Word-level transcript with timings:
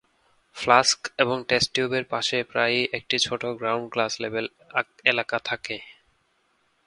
Flask 0.55 0.99
এবং 1.17 1.37
test 1.47 1.69
টিউবের 1.73 2.05
পাশে 2.05 2.37
প্রায়ই 2.43 2.83
একটি 2.93 3.17
ছোট 3.19 3.41
গ্রাউন্ড 3.59 3.85
গ্লাস 3.93 4.13
লেবেল 4.19 4.45
এলাকা 5.05 5.37
থাকে। 5.45 5.77